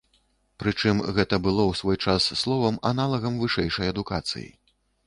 Прычым 0.63 1.01
гэта 1.17 1.35
было 1.49 1.63
ў 1.73 1.81
свой 1.83 1.97
час 2.07 2.41
словам-аналагам 2.45 3.33
вышэйшай 3.45 3.87
адукацыі. 3.97 4.49